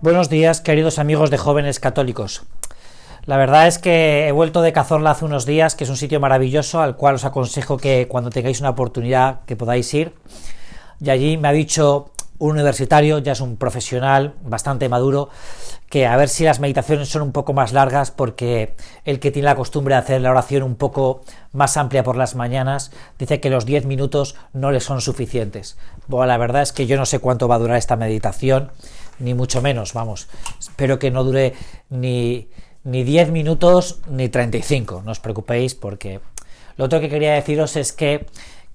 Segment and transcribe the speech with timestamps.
[0.00, 2.44] Buenos días, queridos amigos de jóvenes católicos.
[3.26, 6.20] La verdad es que he vuelto de Cazorla hace unos días, que es un sitio
[6.20, 10.14] maravilloso al cual os aconsejo que cuando tengáis una oportunidad que podáis ir.
[11.00, 15.30] Y allí me ha dicho un universitario, ya es un profesional bastante maduro,
[15.88, 19.46] que a ver si las meditaciones son un poco más largas porque el que tiene
[19.46, 21.22] la costumbre de hacer la oración un poco
[21.52, 25.76] más amplia por las mañanas dice que los 10 minutos no le son suficientes.
[26.06, 28.70] Bueno, la verdad es que yo no sé cuánto va a durar esta meditación,
[29.18, 30.28] ni mucho menos, vamos.
[30.58, 31.54] Espero que no dure
[31.90, 32.48] ni,
[32.84, 36.20] ni 10 minutos ni 35, no os preocupéis porque
[36.76, 38.26] lo otro que quería deciros es que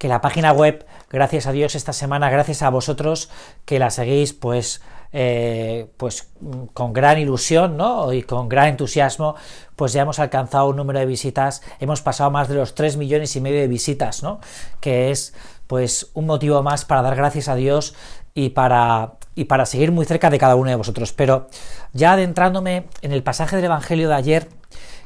[0.04, 3.30] que la página web, gracias a Dios, esta semana, gracias a vosotros
[3.64, 4.82] que la seguís, pues,
[5.14, 6.30] eh, pues
[6.74, 8.12] con gran ilusión ¿no?
[8.12, 9.36] y con gran entusiasmo,
[9.78, 13.34] pues ya hemos alcanzado un número de visitas, hemos pasado más de los 3 millones
[13.38, 14.42] y medio de visitas, ¿no?
[14.82, 15.34] que es
[15.68, 17.96] pues un motivo más para dar gracias a Dios
[18.34, 21.14] y para, y para seguir muy cerca de cada uno de vosotros.
[21.14, 21.48] Pero
[21.94, 24.50] ya adentrándome en el pasaje del Evangelio de ayer,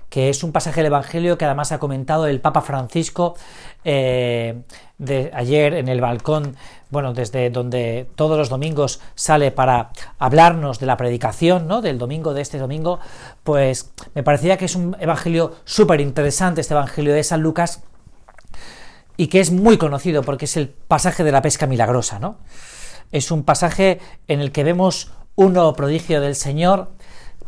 [0.10, 3.36] que es un pasaje del Evangelio que además ha comentado el Papa Francisco
[3.84, 4.62] eh,
[4.98, 6.56] de ayer en el balcón,
[6.90, 11.82] bueno, desde donde todos los domingos sale para hablarnos de la predicación, ¿no?
[11.82, 13.00] Del domingo, de este domingo,
[13.44, 17.84] pues me parecía que es un Evangelio súper interesante, este Evangelio de San Lucas,
[19.18, 22.38] y que es muy conocido porque es el pasaje de la pesca milagrosa, ¿no?
[23.12, 26.92] Es un pasaje en el que vemos un nuevo prodigio del Señor,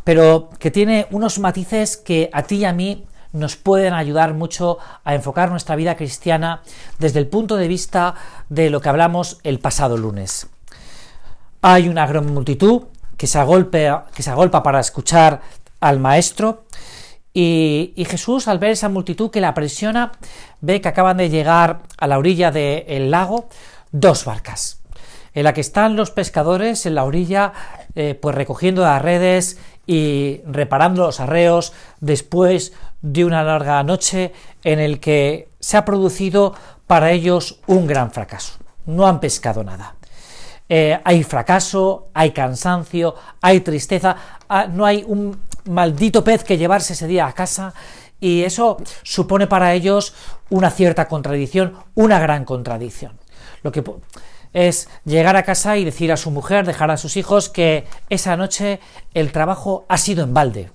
[0.04, 4.78] pero que tiene unos matices que a ti y a mí nos pueden ayudar mucho
[5.04, 6.62] a enfocar nuestra vida cristiana
[6.98, 8.14] desde el punto de vista
[8.48, 10.48] de lo que hablamos el pasado lunes.
[11.62, 12.84] Hay una gran multitud
[13.16, 13.38] que se
[14.14, 15.42] que se agolpa para escuchar
[15.80, 16.64] al maestro
[17.32, 20.12] y, Jesús al ver esa multitud que la presiona
[20.60, 23.48] ve que acaban de llegar a la orilla del lago
[23.92, 24.80] dos barcas
[25.32, 27.52] en la que están los pescadores en la orilla
[27.94, 34.32] eh, pues recogiendo las redes y reparando los arreos después de una larga noche
[34.62, 36.54] en el que se ha producido
[36.86, 38.54] para ellos un gran fracaso.
[38.86, 39.94] No han pescado nada.
[40.68, 44.16] Eh, hay fracaso, hay cansancio, hay tristeza,
[44.48, 47.74] ah, no hay un maldito pez que llevarse ese día a casa
[48.20, 50.14] y eso supone para ellos
[50.50, 53.18] una cierta contradicción, una gran contradicción.
[53.62, 53.82] Lo que
[54.52, 58.36] es llegar a casa y decir a su mujer, dejar a sus hijos que esa
[58.36, 58.80] noche
[59.14, 60.70] el trabajo ha sido en balde.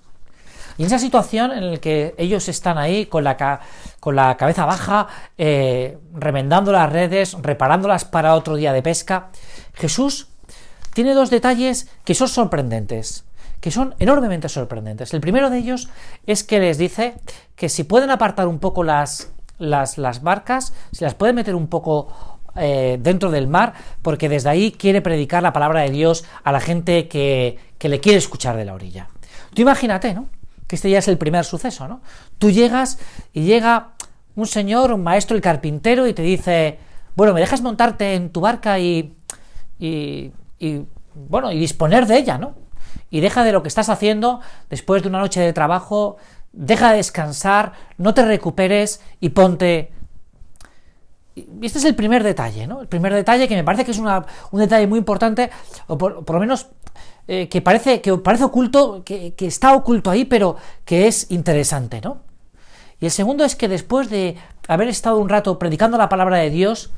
[0.78, 3.62] Y en esa situación en la que ellos están ahí con la,
[4.00, 5.08] con la cabeza baja,
[5.38, 9.30] eh, remendando las redes, reparándolas para otro día de pesca,
[9.74, 10.28] Jesús
[10.94, 13.24] tiene dos detalles que son sorprendentes,
[13.66, 15.12] que son enormemente sorprendentes.
[15.16, 15.90] El primero de ellos
[16.28, 17.16] es que les dice
[17.56, 21.66] que si pueden apartar un poco las, las, las barcas, si las pueden meter un
[21.66, 26.52] poco eh, dentro del mar, porque desde ahí quiere predicar la palabra de Dios a
[26.52, 29.08] la gente que, que le quiere escuchar de la orilla.
[29.56, 30.28] Tú imagínate, ¿no?
[30.68, 32.02] Que este ya es el primer suceso, ¿no?
[32.38, 33.00] Tú llegas
[33.34, 33.94] y llega
[34.36, 36.78] un señor, un maestro, el carpintero, y te dice,
[37.16, 39.16] bueno, ¿me dejas montarte en tu barca y,
[39.80, 42.64] y, y bueno, y disponer de ella, ¿no?
[43.10, 46.18] Y deja de lo que estás haciendo después de una noche de trabajo,
[46.52, 49.92] deja de descansar, no te recuperes y ponte
[51.62, 52.82] este es el primer detalle, ¿no?
[52.82, 55.50] El primer detalle que me parece que es un detalle muy importante,
[55.88, 56.68] o por, lo menos
[57.28, 62.00] eh, que, parece, que parece oculto, que, que, está oculto ahí, pero que es interesante,
[62.00, 62.20] ¿no?
[63.02, 64.38] Y el segundo es que después de
[64.70, 66.92] haber estado un rato predicando la palabra de Dios,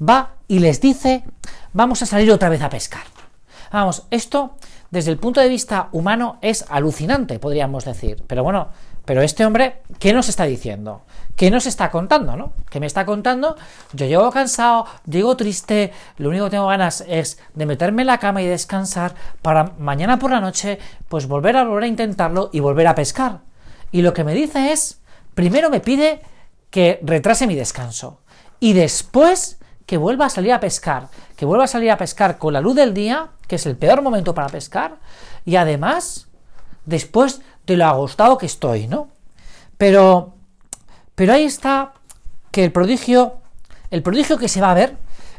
[0.00, 1.24] va y les dice,
[1.72, 3.04] vamos a salir otra vez a pescar.
[3.72, 4.56] Vamos, esto
[4.90, 8.24] desde el punto de vista humano es alucinante, podríamos decir.
[8.26, 8.68] Pero bueno,
[9.04, 11.02] pero este hombre, ¿qué nos está diciendo?
[11.36, 12.52] ¿Qué nos está contando, no?
[12.68, 13.56] ¿Qué me está contando?
[13.92, 18.18] Yo llego cansado, llego triste, lo único que tengo ganas es de meterme en la
[18.18, 20.78] cama y descansar para mañana por la noche,
[21.08, 23.40] pues volver a volver a intentarlo y volver a pescar.
[23.92, 25.00] Y lo que me dice es,
[25.34, 26.20] primero me pide
[26.70, 28.20] que retrase mi descanso
[28.58, 29.59] y después
[29.90, 32.76] que vuelva a salir a pescar, que vuelva a salir a pescar con la luz
[32.76, 34.98] del día, que es el peor momento para pescar,
[35.44, 36.28] y además,
[36.86, 39.08] después de lo agostado que estoy, ¿no?
[39.78, 40.34] Pero,
[41.16, 41.94] pero ahí está
[42.52, 43.38] que el prodigio,
[43.90, 44.96] el prodigio que se va a ver,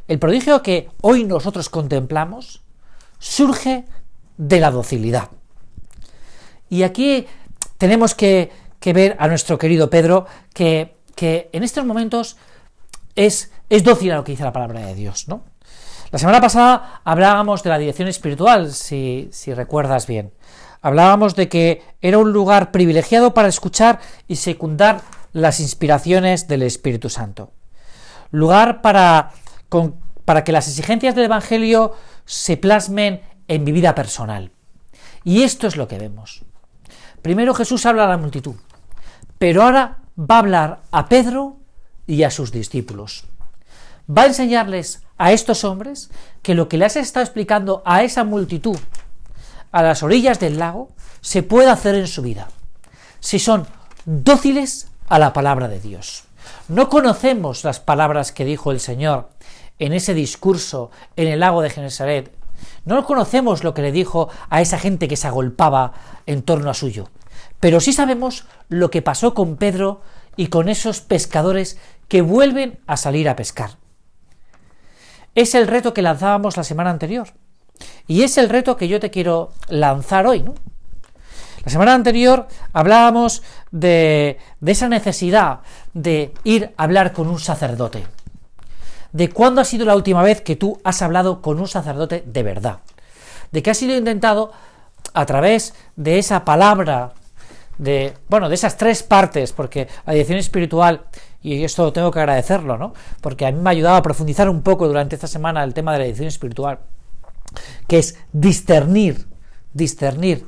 [0.09, 2.62] el prodigio que hoy nosotros contemplamos,
[3.19, 3.86] surge
[4.36, 5.30] de la docilidad.
[6.68, 7.25] Y aquí
[7.77, 8.51] tenemos que,
[8.83, 12.36] ver a nuestro querido Pedro, que, que en estos momentos
[13.15, 15.45] es, es dócil a lo que dice la palabra de Dios, ¿no?
[16.12, 20.33] La semana pasada hablábamos de la dirección espiritual, si, si recuerdas bien.
[20.81, 25.00] Hablábamos de que era un lugar privilegiado para escuchar y secundar
[25.31, 27.53] las inspiraciones del Espíritu Santo.
[28.31, 29.31] Lugar para,
[30.25, 31.95] para que las exigencias del Evangelio
[32.25, 34.51] se plasmen en mi vida personal.
[35.23, 36.44] Y esto es lo que vemos.
[37.21, 38.56] Primero Jesús habla a la multitud,
[39.38, 41.56] pero ahora va a hablar a Pedro
[42.06, 43.31] y a sus discípulos.
[44.11, 46.09] Va a enseñarles a estos hombres
[46.41, 48.77] que lo que les estado explicando a esa multitud
[49.71, 50.89] a las orillas del lago
[51.21, 52.49] se puede hacer en su vida,
[53.19, 53.67] si son
[54.05, 56.23] dóciles a la palabra de Dios.
[56.67, 59.29] No conocemos las palabras que dijo el Señor
[59.79, 62.33] en ese discurso en el lago de Genesaret.
[62.85, 65.93] No conocemos lo que le dijo a esa gente que se agolpaba
[66.25, 67.09] en torno a suyo.
[67.59, 70.01] Pero sí sabemos lo que pasó con Pedro
[70.35, 71.77] y con esos pescadores
[72.07, 73.81] que vuelven a salir a pescar.
[75.36, 77.30] Es el reto que lanzábamos la semana anterior.
[78.07, 80.56] Y es el reto que yo te quiero lanzar hoy, ¿no?
[81.63, 85.60] La semana anterior hablábamos de, esa necesidad
[85.94, 88.04] de ir a hablar con un sacerdote.
[89.12, 92.44] De cuándo ha sido la última vez que tú has hablado con un sacerdote de
[92.44, 92.80] verdad.
[93.51, 94.51] De que ha sido intentado
[95.13, 97.13] a través de esa palabra,
[97.78, 101.04] de, bueno, de esas tres partes, porque la dirección espiritual,
[101.41, 102.93] y esto tengo que agradecerlo, ¿no?
[103.21, 105.93] Porque a mí me ha ayudado a profundizar un poco durante esta semana el tema
[105.93, 106.79] de la dirección espiritual
[107.88, 109.27] que es discernir,
[109.73, 110.47] discernir,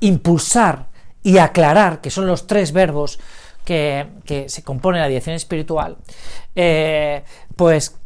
[0.00, 0.86] impulsar
[1.22, 3.18] y aclarar, que son los tres verbos
[3.64, 5.96] que, se compone la dirección espiritual,
[6.54, 7.24] eh,
[7.56, 7.96] pues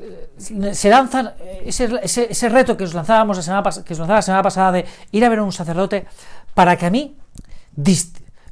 [0.00, 1.32] eh, se lanzan
[1.64, 5.24] ese, reto que os lanzábamos la semana, que os lanzaba la semana pasada de ir
[5.24, 6.06] a ver a un sacerdote
[6.54, 7.16] para que a mí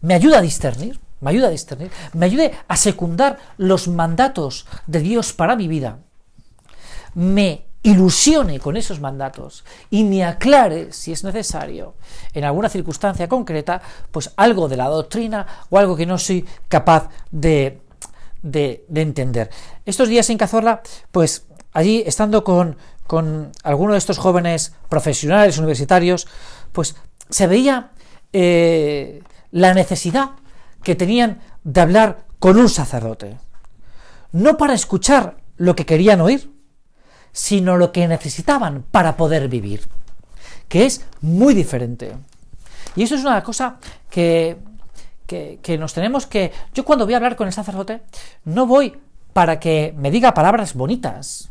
[0.01, 5.01] me ayude a discernir, me ayude a discernir, me ayude a secundar los mandatos de
[5.01, 5.99] Dios para mi vida,
[7.15, 11.95] me ilusione con esos mandatos y me aclare, si es necesario,
[12.33, 13.81] en alguna circunstancia concreta,
[14.11, 17.81] pues algo de la doctrina o algo que no soy capaz de,
[18.43, 19.51] de, entender.
[19.85, 22.77] Estos días en Cazorla, pues allí estando con,
[23.07, 26.27] con algunos de estos jóvenes profesionales universitarios,
[26.73, 26.97] pues
[27.31, 27.93] se veía
[28.33, 29.23] eh,
[29.53, 30.31] la necesidad
[30.87, 33.39] que tenían de hablar con un sacerdote.
[34.31, 36.49] No para escuchar lo que querían oír,
[37.33, 39.81] sino lo que necesitaban para poder vivir,
[40.69, 42.17] que es muy diferente.
[42.95, 43.79] Y eso es una cosa
[44.09, 44.59] que,
[45.27, 46.53] que, nos tenemos que...
[46.73, 48.03] Yo cuando voy a hablar con el sacerdote,
[48.45, 48.97] no voy
[49.33, 51.49] para que me diga palabras bonitas,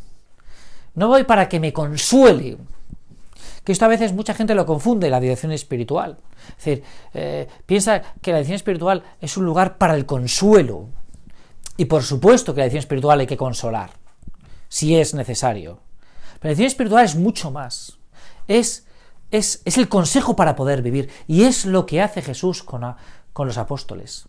[0.94, 2.58] no voy para que me consuele,
[3.66, 6.18] que esto a veces mucha gente lo confunde, la dirección espiritual.
[6.50, 6.84] Es decir,
[7.16, 10.86] eh, piensa que la dirección espiritual es un lugar para el consuelo.
[11.76, 13.90] Y por supuesto que la dirección espiritual hay que consolar
[14.70, 15.80] si es necesario.
[16.40, 17.98] Pero la dirección espiritual es mucho más.
[18.48, 18.86] Es,
[19.32, 21.10] es, es, el consejo para poder vivir.
[21.28, 22.96] Y es lo que hace Jesús con,
[23.34, 24.28] con los apóstoles.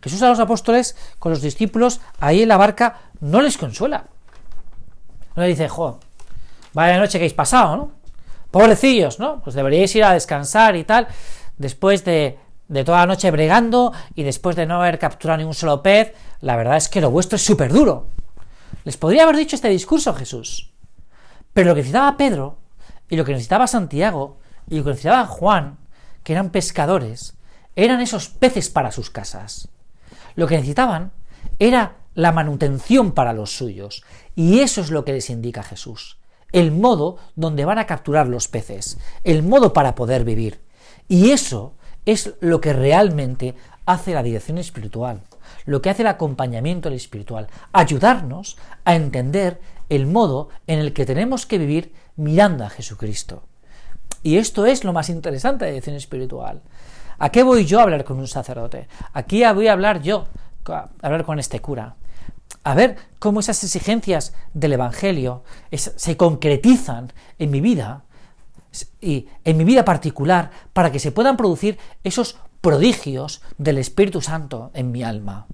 [0.00, 4.06] Jesús a los apóstoles, con los discípulos, ahí en la barca, no les consuela.
[5.34, 5.98] No le dice, jo,
[6.72, 8.05] vaya noche que habéis pasado, ¿no?
[8.50, 9.42] Pobrecillos, ¿no?
[9.42, 11.08] Pues deberíais ir a descansar y tal,
[11.58, 12.38] después de,
[12.68, 16.14] de toda la noche bregando y después de no haber capturado ni un solo pez,
[16.40, 18.08] la verdad es que lo vuestro es súper duro.
[18.84, 20.72] Les podría haber dicho este discurso Jesús.
[21.52, 22.58] Pero lo que necesitaba Pedro,
[23.08, 24.38] y lo que necesitaba Santiago,
[24.68, 25.78] y lo que necesitaba Juan,
[26.22, 27.34] que eran pescadores,
[27.76, 29.68] eran esos peces para sus casas.
[30.34, 31.12] Lo que necesitaban
[31.58, 34.02] era la manutención para los suyos.
[34.34, 36.18] Y eso es lo que les indica Jesús.
[36.52, 38.98] El modo donde van a capturar los peces.
[39.24, 40.60] El modo para poder vivir.
[41.08, 41.74] Y eso
[42.04, 45.22] es lo que realmente hace la dirección espiritual
[45.66, 51.46] lo que hace el acompañamiento espiritual, ayudarnos a entender el modo en el que tenemos
[51.46, 53.42] que vivir mirando a Jesucristo.
[54.22, 56.62] Y esto es lo más interesante de la dirección espiritual.
[57.18, 58.88] ¿A qué voy yo a hablar con un sacerdote?
[59.12, 60.26] Aquí voy a hablar yo,
[60.66, 61.96] a hablar con este cura.
[62.66, 68.02] A ver cómo esas exigencias del Evangelio se concretizan en mi vida
[69.00, 74.72] y en mi vida particular para que se puedan producir esos prodigios del Espíritu Santo
[74.74, 75.46] en mi alma,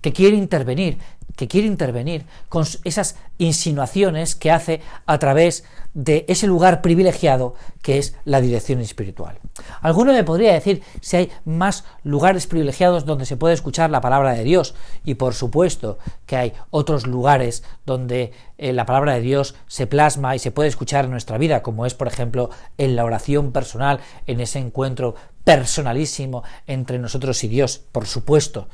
[0.00, 0.98] que quiere intervenir,
[1.36, 7.98] que quiere intervenir con esas insinuaciones que hace a través de ese lugar privilegiado que
[7.98, 9.38] es la dirección espiritual.
[9.80, 14.32] Alguno me podría decir si hay más lugares privilegiados donde se puede escuchar la palabra
[14.34, 19.54] de Dios y por supuesto que hay otros lugares donde eh, la palabra de Dios
[19.66, 23.04] se plasma y se puede escuchar en nuestra vida, como es por ejemplo en la
[23.04, 28.68] oración personal, en ese encuentro personalísimo entre nosotros y Dios, por supuesto.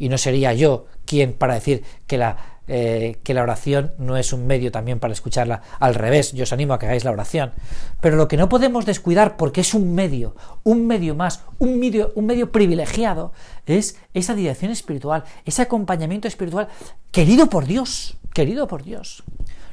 [0.00, 4.32] Y no sería yo quien para decir que la, eh, que la oración no es
[4.32, 5.60] un medio también para escucharla.
[5.78, 7.52] Al revés, yo os animo a que hagáis la oración.
[8.00, 12.12] Pero lo que no podemos descuidar, porque es un medio, un medio más, un medio,
[12.14, 13.32] un medio privilegiado,
[13.66, 16.68] es esa dirección espiritual, ese acompañamiento espiritual
[17.10, 19.22] querido por Dios, querido por Dios.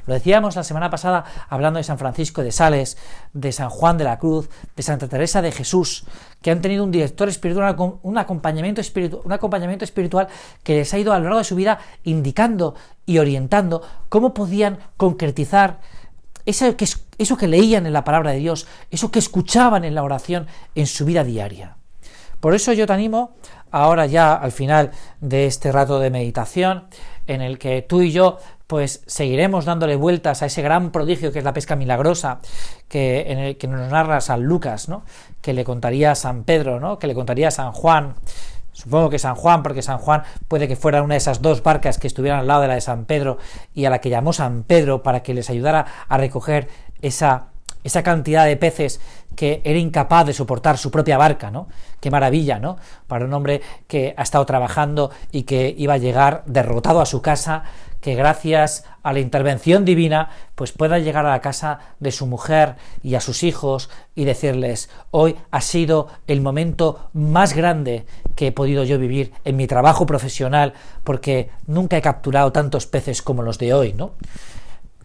[0.08, 2.96] Lo decíamos la semana pasada hablando de San Francisco de Sales,
[3.34, 6.06] de San Juan de la Cruz, de Santa Teresa de Jesús,
[6.40, 10.28] que han tenido un director espiritual, un acompañamiento espiritual, un acompañamiento espiritual
[10.62, 12.74] que les ha ido a lo largo de su vida indicando
[13.04, 15.80] y orientando cómo podían concretizar
[16.46, 16.88] eso que,
[17.18, 20.86] eso que leían en la palabra de Dios, eso que escuchaban en la oración en
[20.86, 21.77] su vida diaria.
[22.40, 23.34] Por eso yo te animo,
[23.70, 26.84] ahora ya al final de este rato de meditación,
[27.26, 31.38] en el que tú y yo pues seguiremos dándole vueltas a ese gran prodigio que
[31.38, 32.40] es la pesca milagrosa
[32.86, 35.04] que, en el que nos narra San Lucas, ¿no?
[35.40, 36.98] que le contaría San Pedro, ¿no?
[36.98, 38.14] que le contaría San Juan,
[38.78, 41.98] Supongo que San Juan, porque San Juan puede que fuera una de esas dos barcas
[41.98, 43.38] que estuvieran al lado de la de San Pedro
[43.74, 46.68] y a la que llamó San Pedro para que les ayudara a recoger
[47.02, 47.46] esa,
[47.82, 49.00] esa cantidad de peces
[49.38, 51.68] que era incapaz de soportar su propia barca, ¿no?
[52.00, 52.76] Qué maravilla, ¿no?
[53.06, 57.22] Para un hombre que ha estado trabajando y que iba a llegar derrotado a su
[57.22, 57.62] casa
[58.00, 62.74] que gracias a la intervención divina pues pueda llegar a la casa de su mujer
[63.04, 68.52] y a sus hijos y decirles hoy ha sido el momento más grande que he
[68.52, 70.72] podido yo vivir en mi trabajo profesional
[71.04, 74.14] porque nunca he capturado tantos peces como los de hoy, ¿no?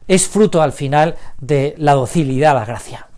[0.08, 3.10] Es fruto al final de la docilidad a la gracia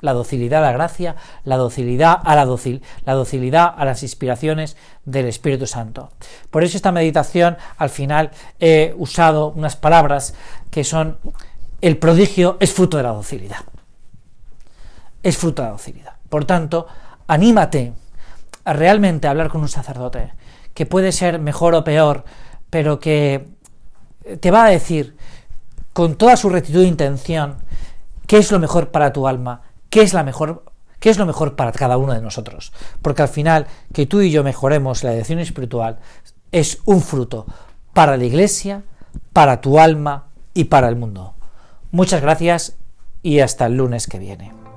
[0.00, 4.76] la docilidad a la gracia, la docilidad a la, docil, la docilidad a las inspiraciones
[5.04, 6.10] del Espíritu Santo.
[6.50, 10.34] Por eso esta meditación al final he usado unas palabras
[10.70, 11.18] que son
[11.80, 13.64] el prodigio es fruto de la docilidad.
[15.22, 16.12] Es fruto de la docilidad.
[16.28, 16.86] Por tanto,
[17.26, 17.92] anímate
[18.64, 20.32] a realmente hablar con un sacerdote
[20.74, 22.24] que puede ser mejor o peor,
[22.70, 23.48] pero que
[24.40, 25.16] te va a decir
[25.92, 27.56] con toda su rectitud de intención
[28.26, 32.20] qué es lo mejor para tu alma, qué es lo mejor para cada uno de
[32.20, 32.72] nosotros.
[33.02, 35.98] Porque al final, que tú y yo mejoremos la dirección espiritual
[36.52, 37.46] es un fruto
[37.92, 38.82] para la iglesia,
[39.32, 41.34] para tu alma y para el mundo.
[41.90, 42.76] Muchas gracias
[43.22, 44.67] y hasta el lunes que viene.